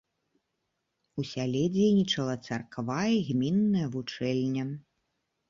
У 1.21 1.25
сяле 1.31 1.61
дзейнічала 1.75 2.35
царква 2.47 2.97
і 3.19 3.21
гмінная 3.29 3.87
вучэльня. 3.99 4.65